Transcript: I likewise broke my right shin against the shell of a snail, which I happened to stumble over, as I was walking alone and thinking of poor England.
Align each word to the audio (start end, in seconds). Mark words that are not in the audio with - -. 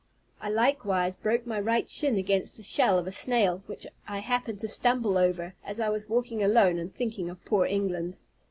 I 0.41 0.49
likewise 0.49 1.15
broke 1.15 1.45
my 1.45 1.59
right 1.59 1.87
shin 1.87 2.17
against 2.17 2.57
the 2.57 2.63
shell 2.63 2.97
of 2.97 3.05
a 3.05 3.11
snail, 3.11 3.61
which 3.67 3.85
I 4.07 4.17
happened 4.17 4.57
to 4.61 4.67
stumble 4.67 5.15
over, 5.15 5.53
as 5.63 5.79
I 5.79 5.89
was 5.89 6.09
walking 6.09 6.41
alone 6.43 6.79
and 6.79 6.91
thinking 6.91 7.29
of 7.29 7.45
poor 7.45 7.67
England. 7.67 8.17